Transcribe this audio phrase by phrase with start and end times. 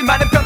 [0.00, 0.39] 하지만은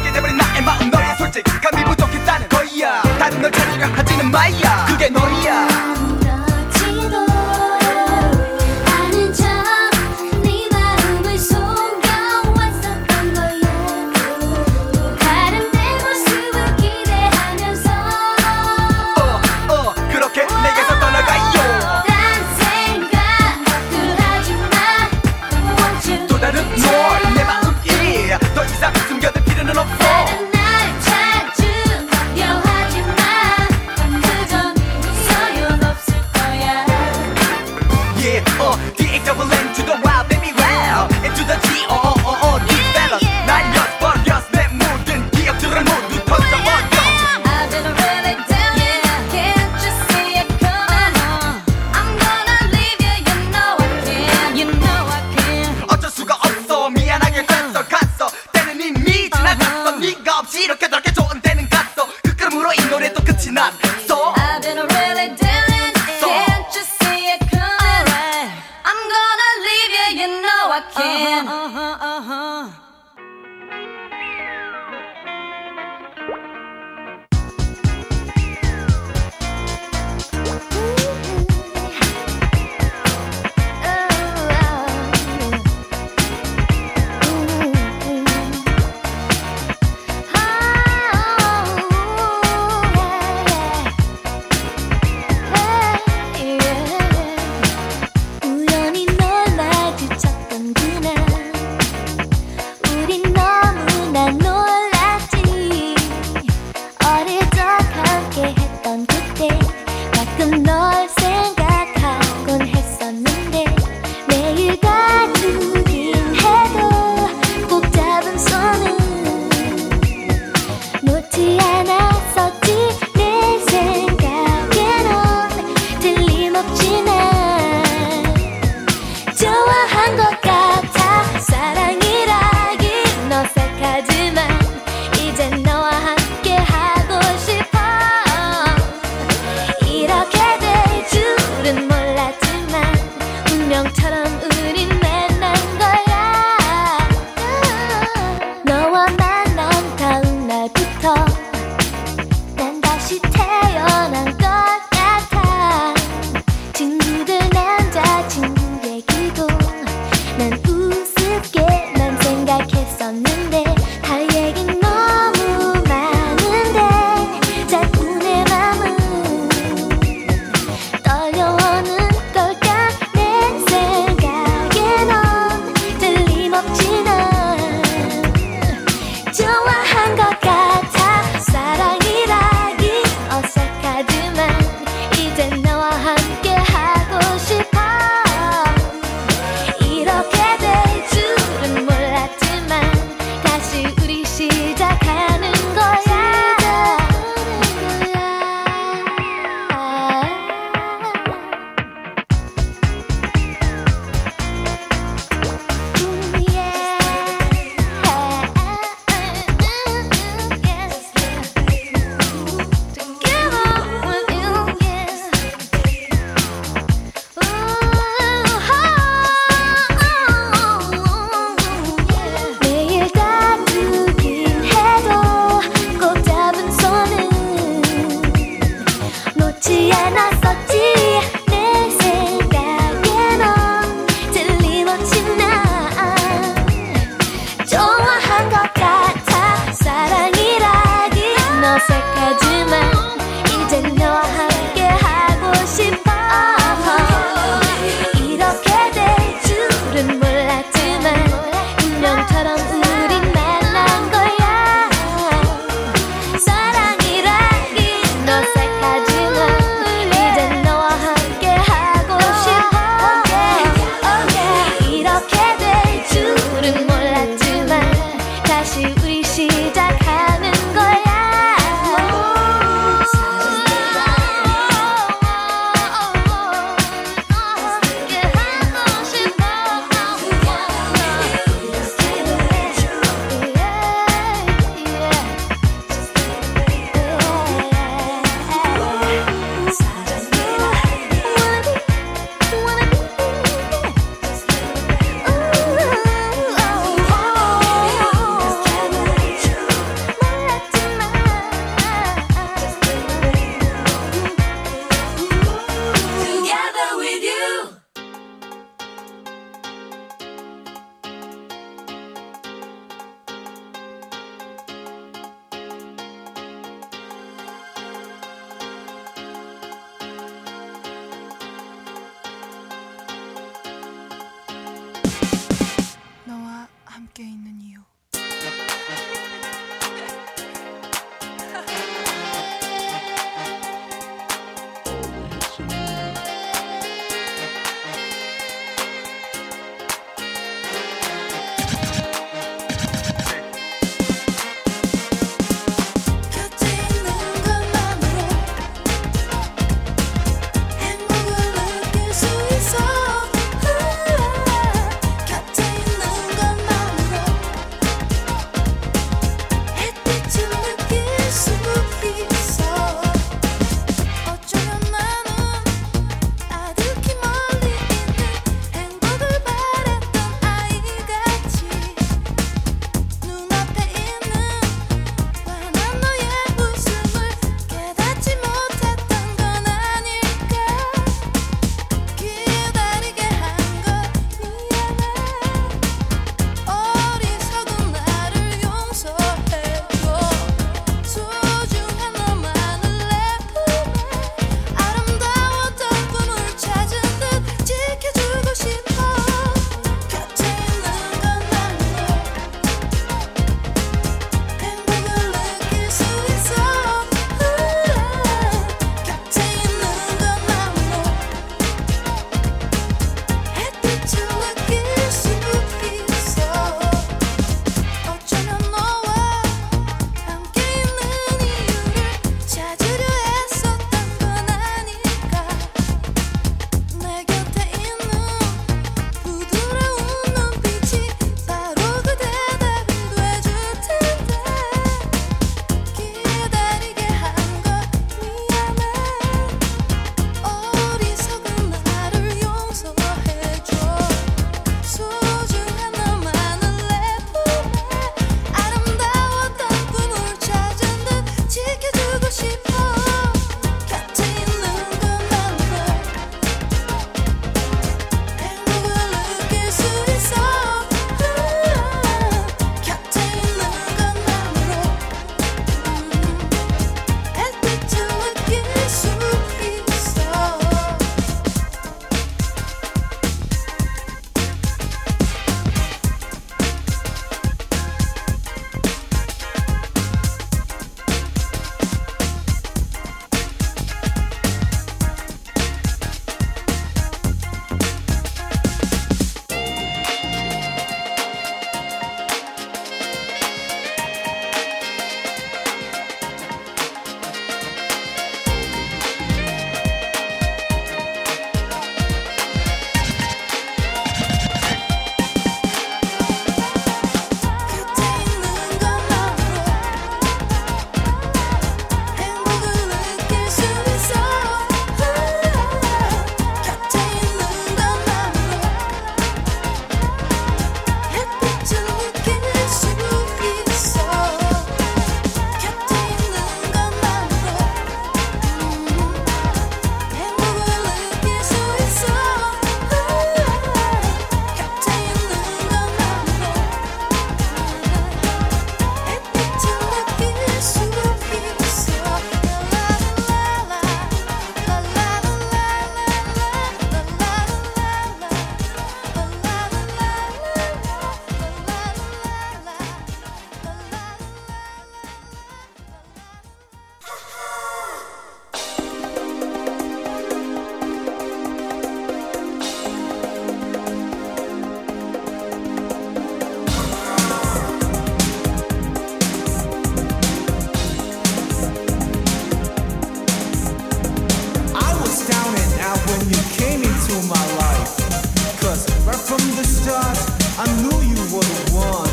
[579.07, 580.17] Right from the start,
[580.59, 582.09] I knew you were the one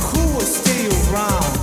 [0.00, 1.53] who would stay around.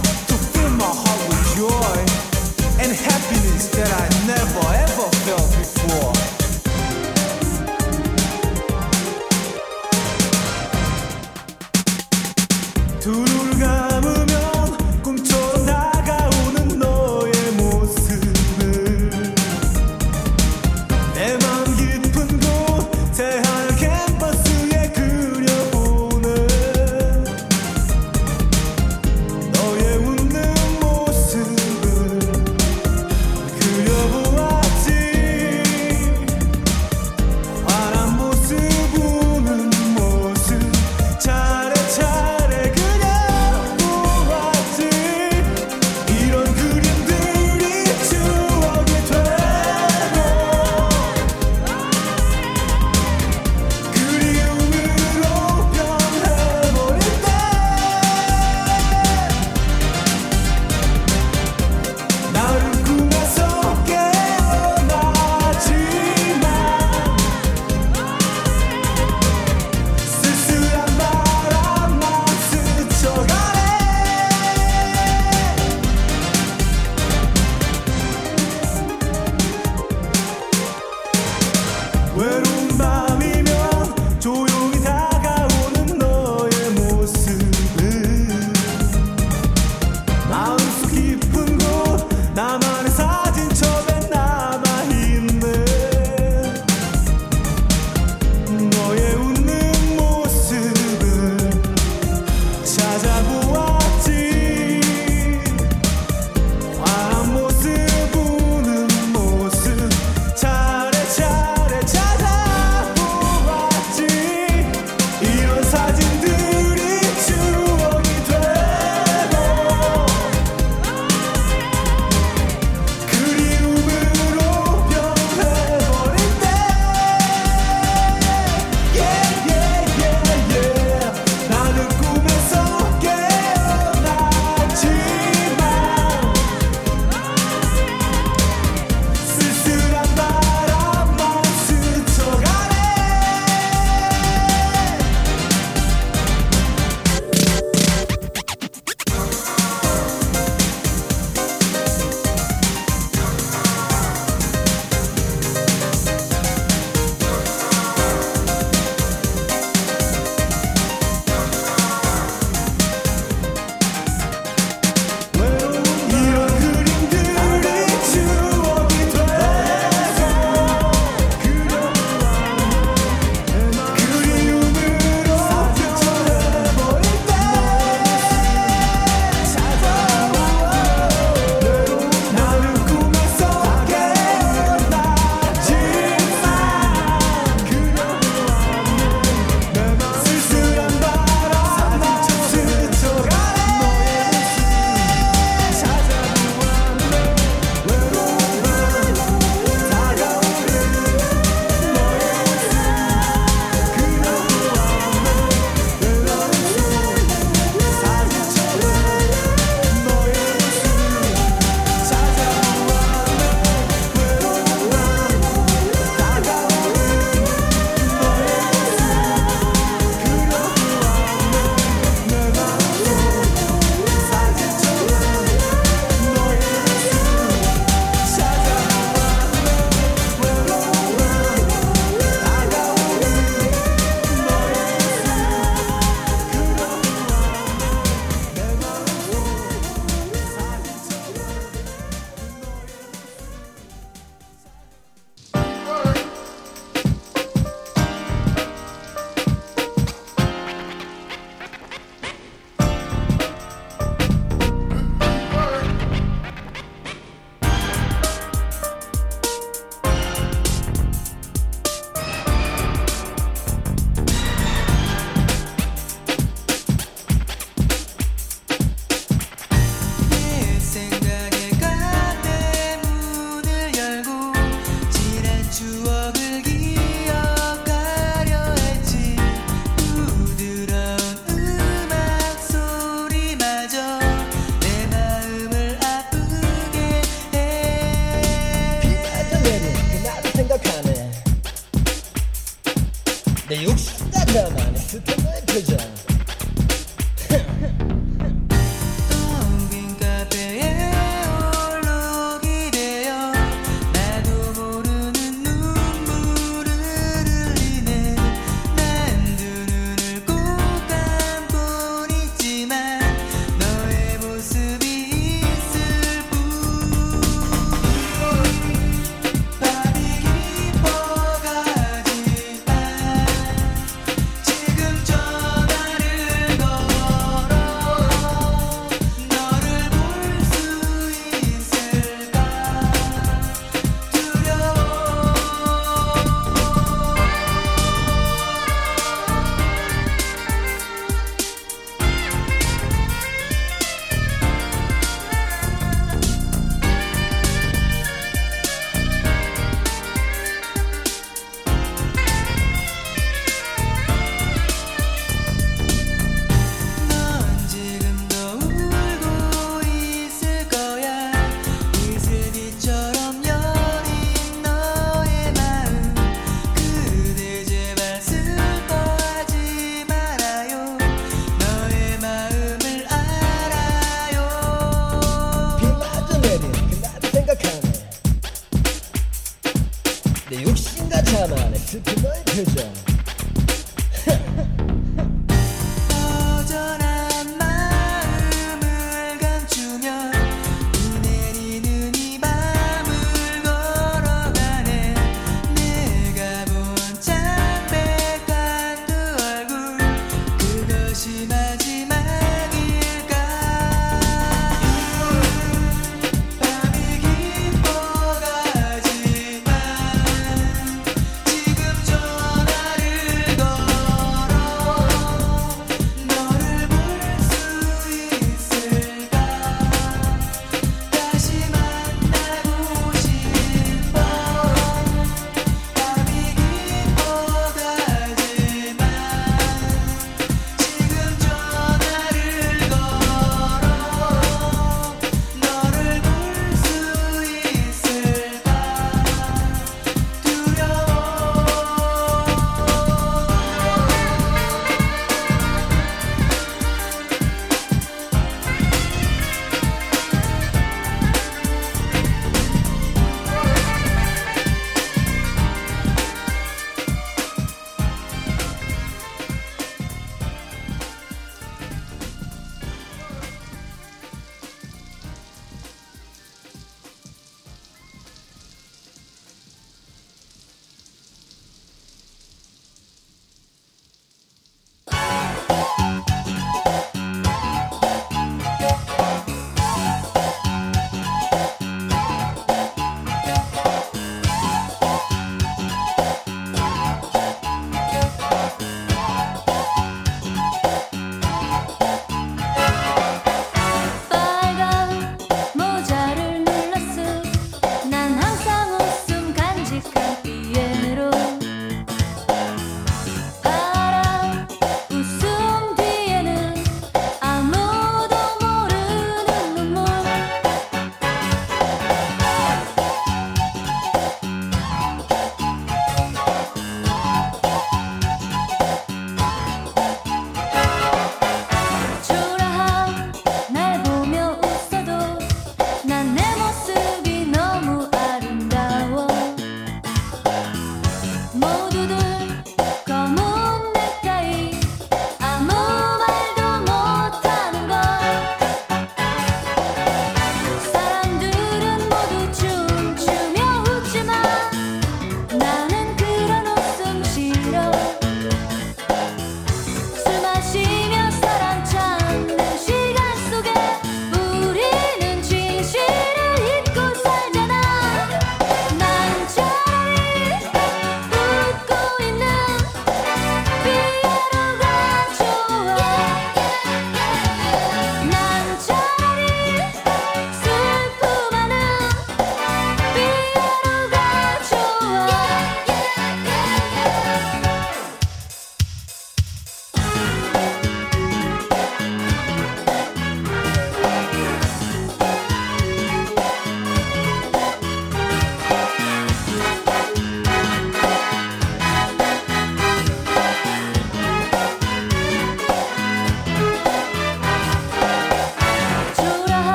[294.54, 295.31] だよなあ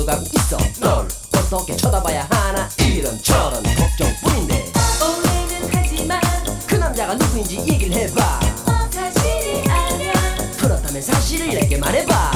[0.00, 0.58] 걸어가고 있어.
[0.80, 2.68] 널 어떻게 쳐다봐야 하나.
[2.78, 6.20] 이런 저런 걱정뿐인데 오해는 하지마
[6.66, 8.40] 그 남자가 누구인지 얘기를 해봐.
[8.90, 10.12] 사실이 아냐
[10.58, 12.30] 그렇다면 사실을 내게 말해봐.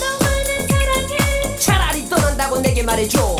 [0.00, 3.36] 너만을 사랑해 차라리 떠난다고 내게 말해줘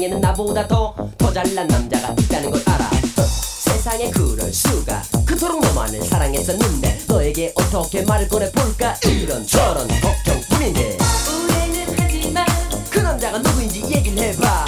[0.00, 2.84] 세상에는 나보다 더 더 잘난 남자가 있다는 걸 알아.
[2.86, 5.02] 어, 세상에 그럴 수가.
[5.26, 8.96] 그토록 너만을 사랑했었는데 너에게 어떻게 말을 꺼내볼까?
[9.04, 10.96] 이런 저런 걱정뿐인데.
[11.28, 12.44] 오해는 하지마
[12.88, 14.64] 그 남자가 누구인지 얘기를 해봐.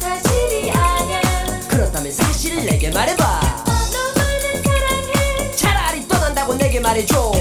[0.00, 1.20] 사실이 아냐
[1.68, 3.40] 그렇다면 사실을 내게 말해봐.
[3.64, 5.56] 너만을 사랑해.
[5.56, 7.32] 차라리 떠난다고 내게 말해줘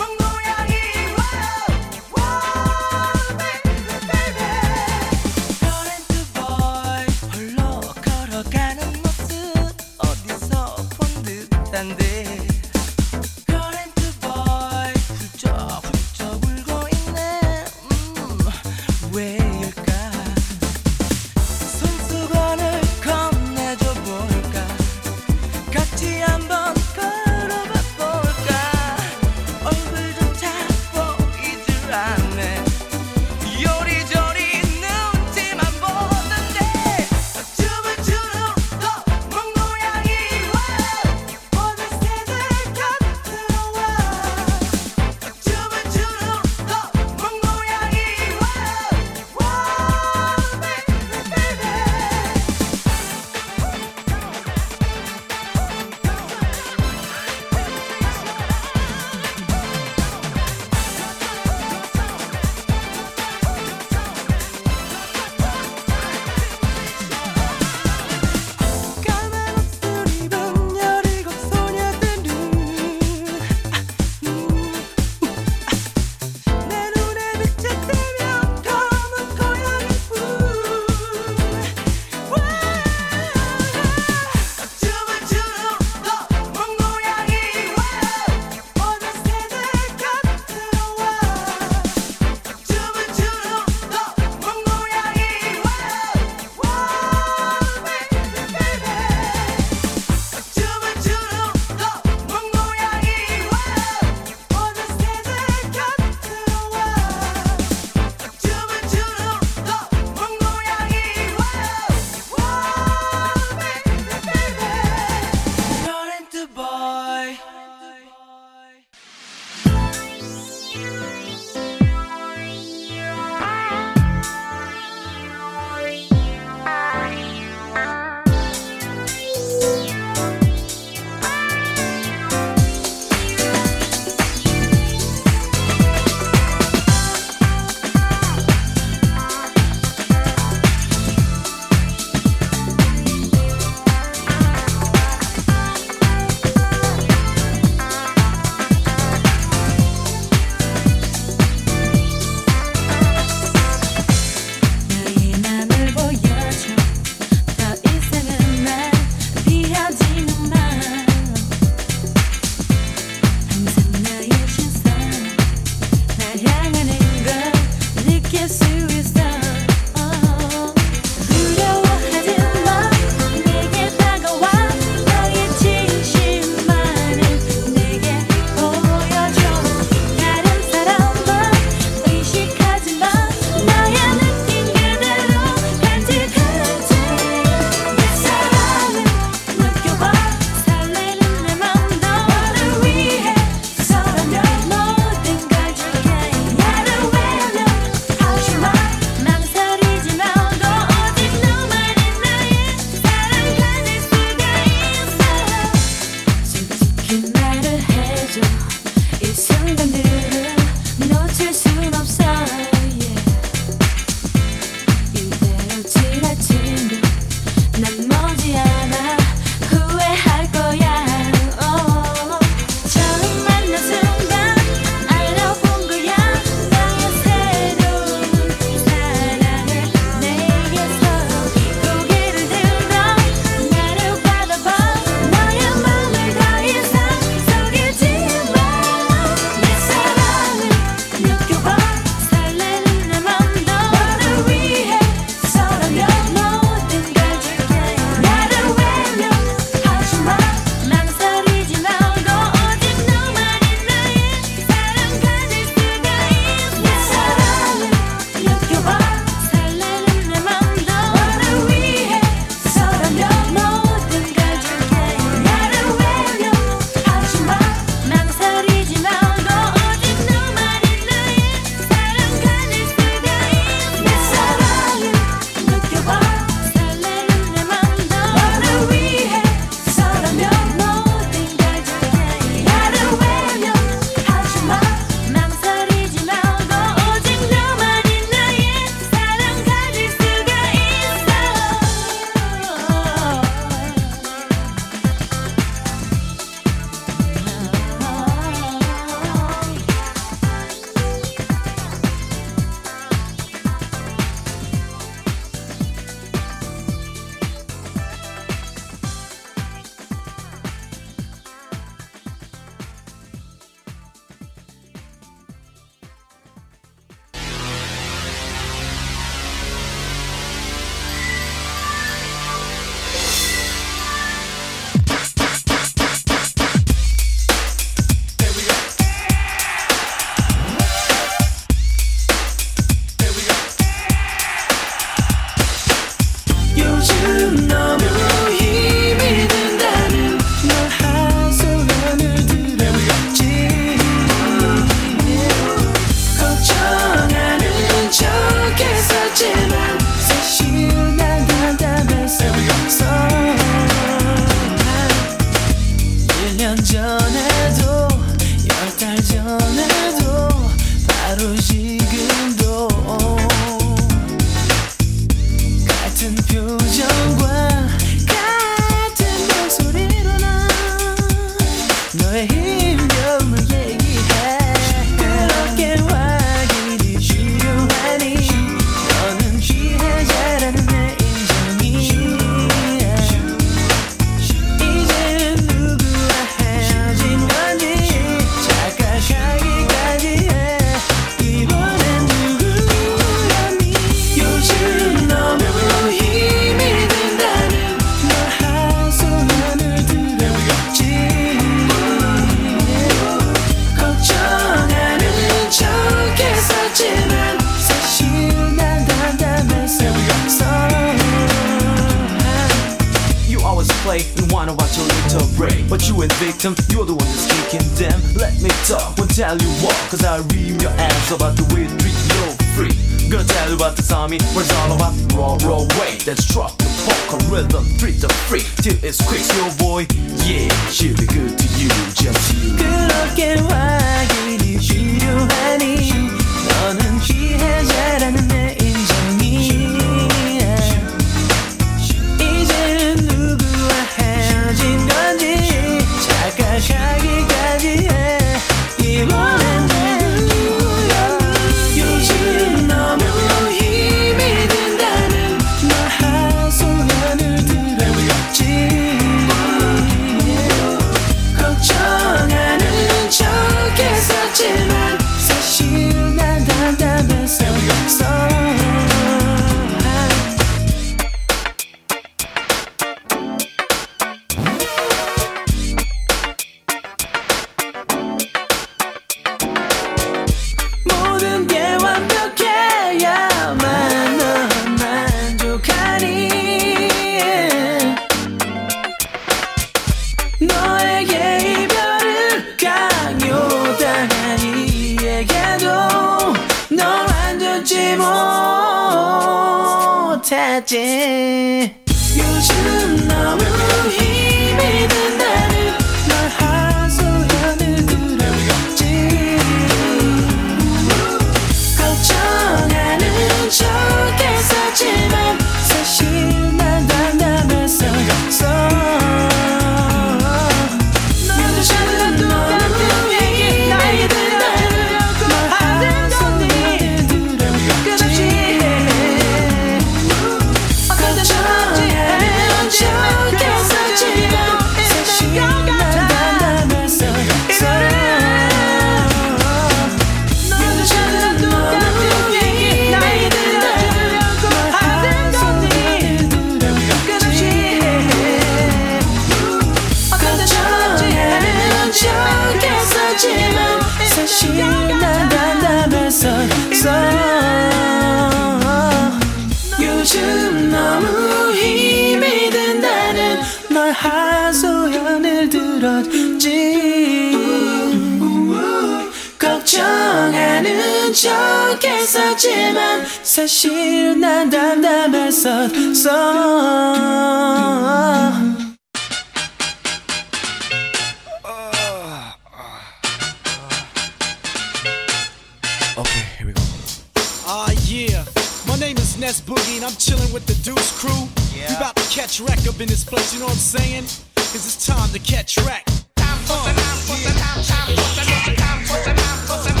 [589.31, 591.47] Night's Nest Boogie, and I'm chilling with the Deuce crew.
[591.73, 591.89] Yeah.
[591.89, 594.23] We about to catch wreck up in this place, you know what I'm saying?
[594.55, 596.05] Cause it's time to catch wreck.
[596.35, 599.67] Time for the time for the time, time for the time, time for the time,
[599.67, 600.00] for the time.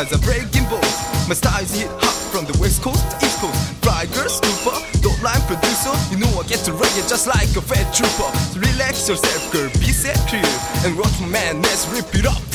[0.00, 0.80] as a breaking ball.
[1.28, 3.60] My styles hit hot from the west coast to east coast.
[3.84, 5.92] Fly girl, stupor, don't line producer.
[6.10, 8.30] You know I get to reggae just like a fed trooper.
[8.52, 10.48] So relax yourself, girl, be set clear.
[10.88, 12.49] And watch my madness, rip it up.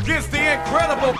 [0.00, 1.14] against the incredible.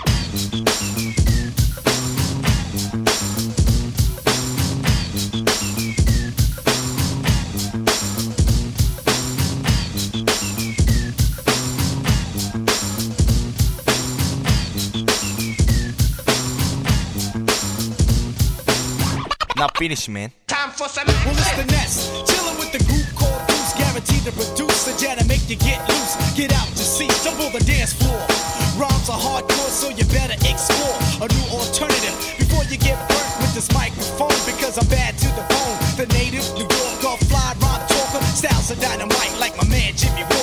[19.55, 20.31] Now finish, man.
[20.45, 21.25] Time for some action.
[21.25, 22.11] Well, it's the nest.
[22.31, 23.73] Chilling with the group called Goose.
[23.73, 24.87] Guaranteed to produce
[25.27, 26.15] make you get loose.
[26.35, 26.83] Get out the
[27.65, 28.36] dance floor.
[28.77, 33.55] Rhymes are hardcore, so you better explore a new alternative before you get burnt with
[33.55, 34.29] this microphone.
[34.45, 38.69] Because I'm bad to the bone, the native New York Yorker, fly rhyme talker, styles
[38.69, 40.36] of dynamite like my man Jimmy.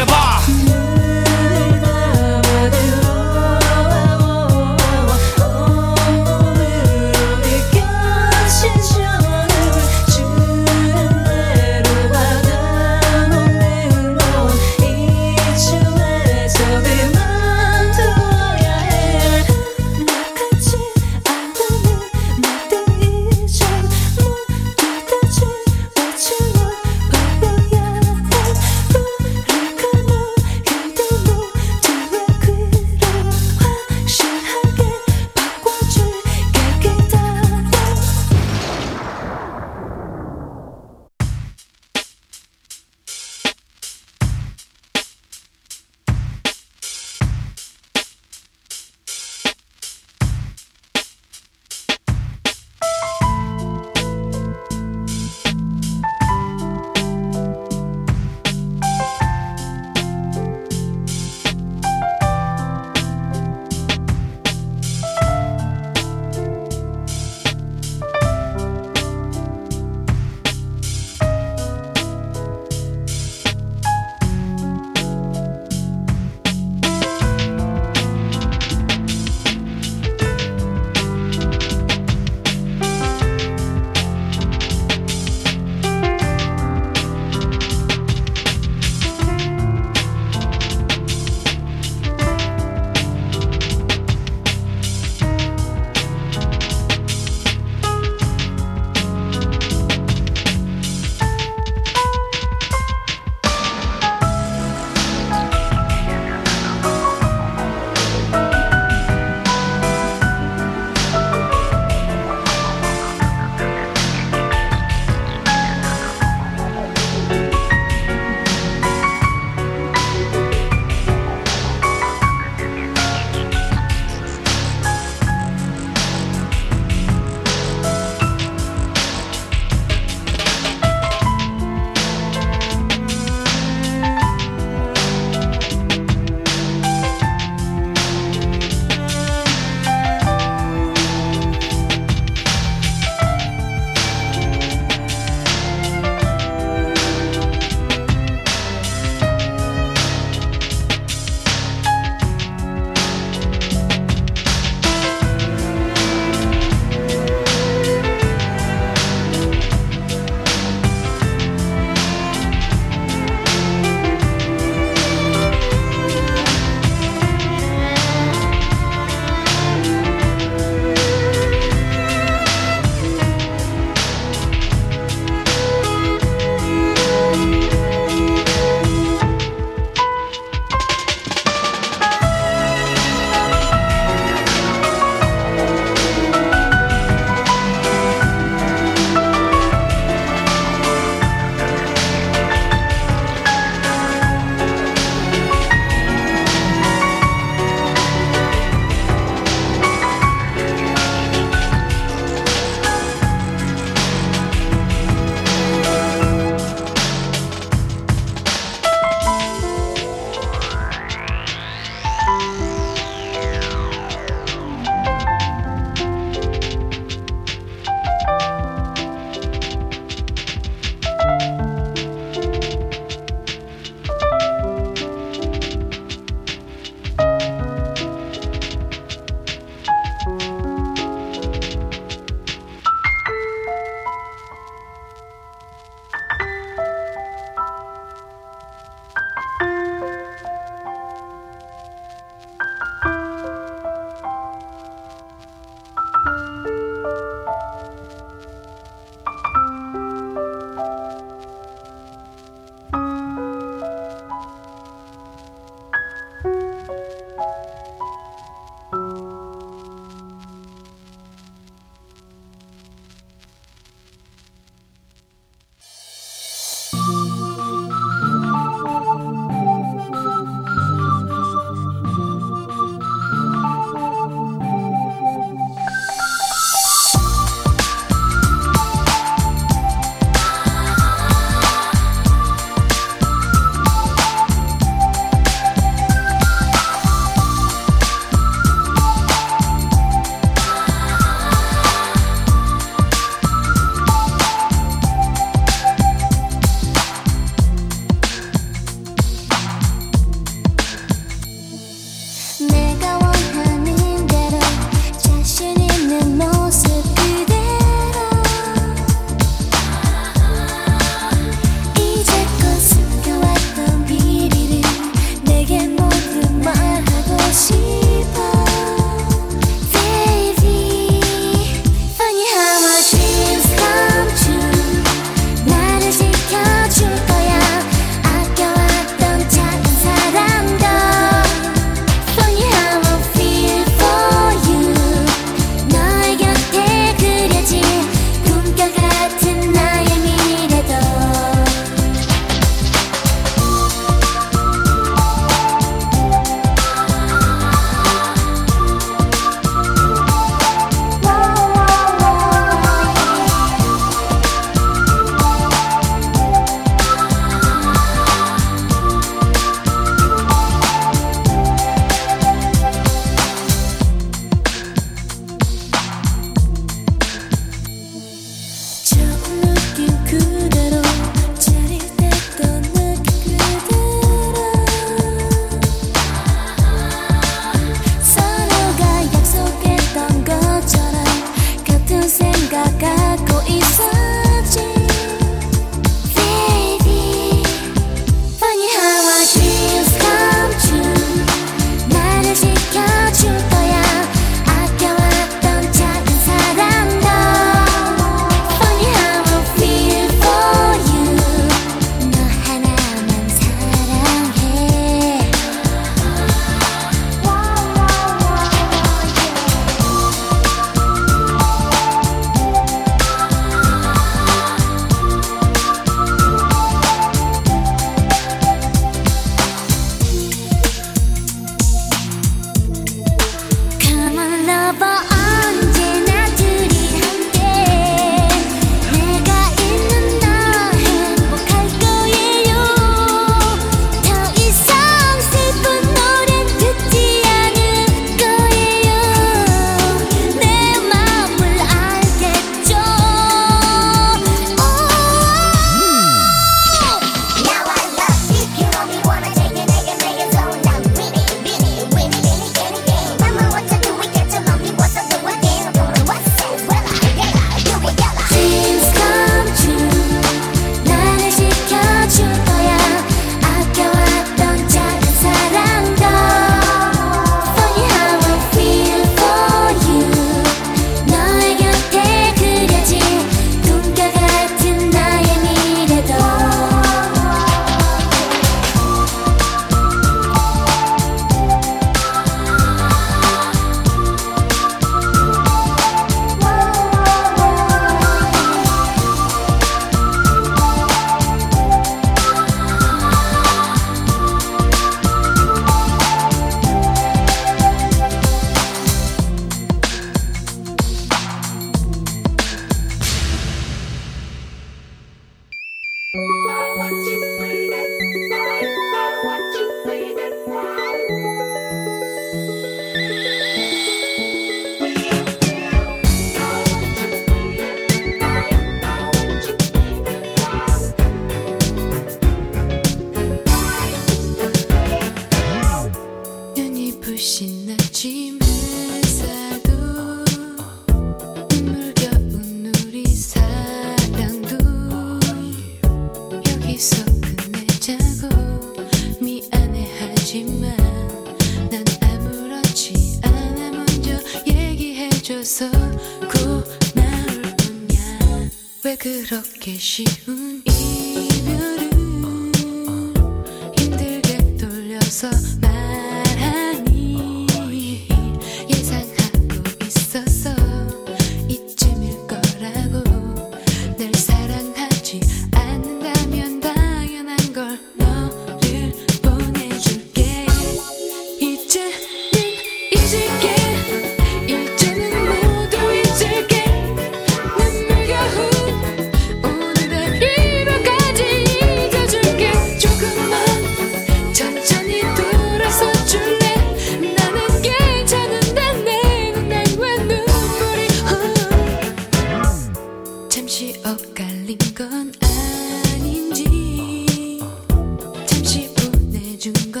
[599.61, 600.00] 준 거.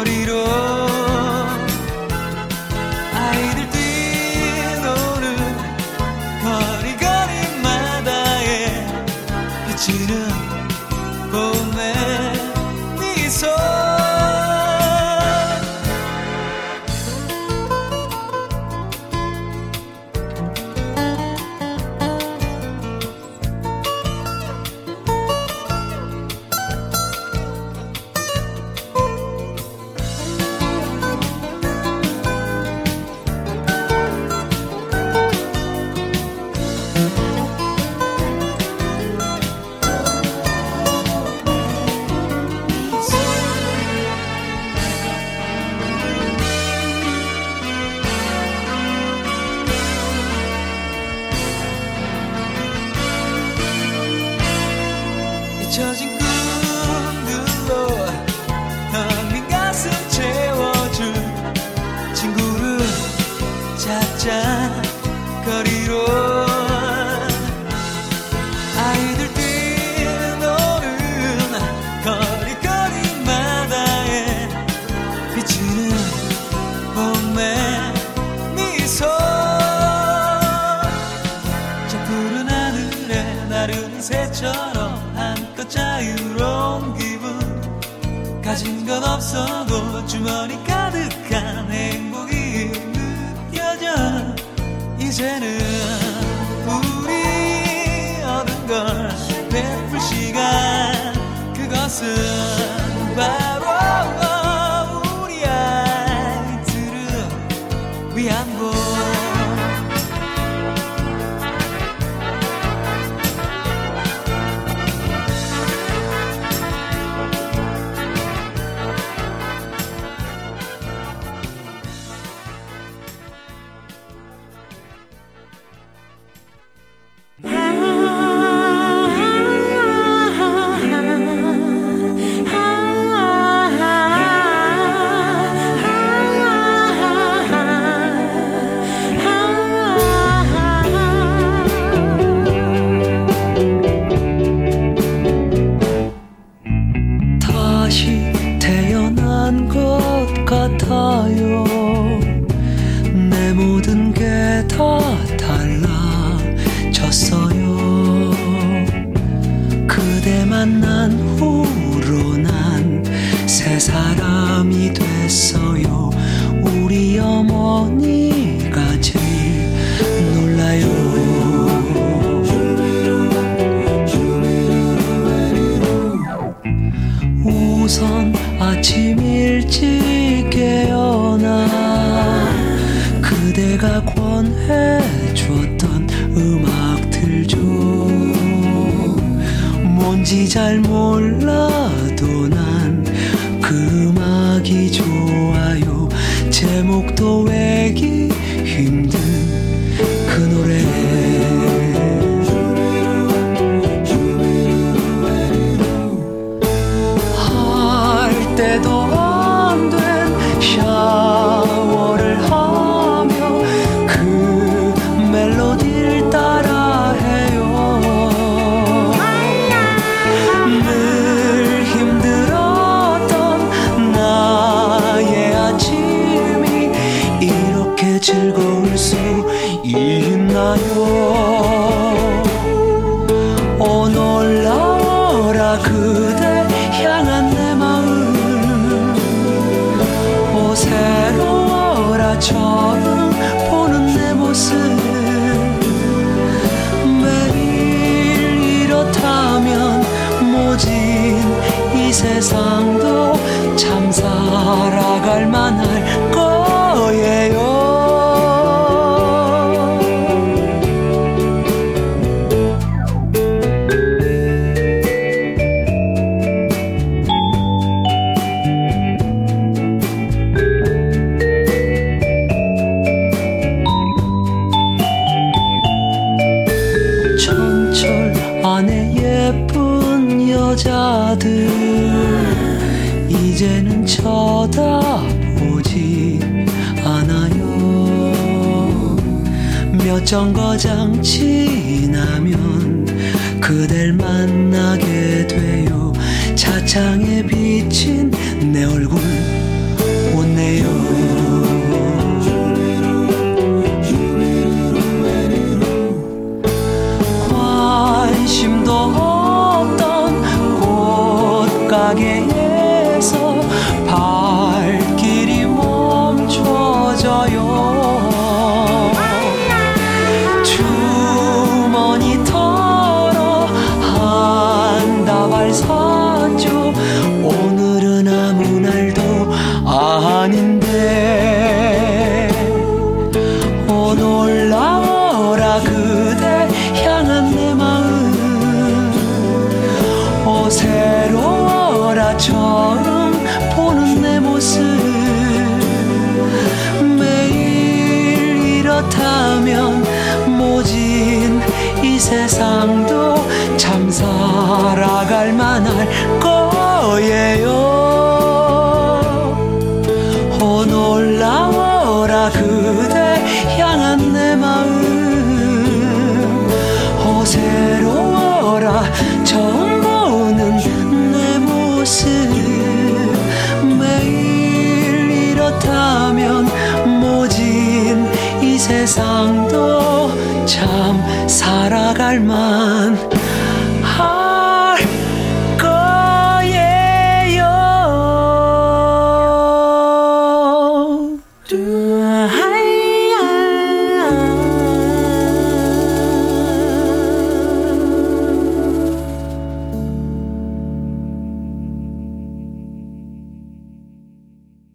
[0.00, 0.79] morirò.